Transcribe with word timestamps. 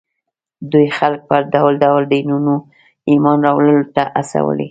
دوی 0.71 0.87
خلک 0.97 1.21
پر 1.29 1.41
ډول 1.53 1.73
ډول 1.83 2.03
دینونو 2.13 2.55
ایمان 3.11 3.37
راوړلو 3.45 3.85
ته 3.95 4.03
هڅولي 4.15 4.59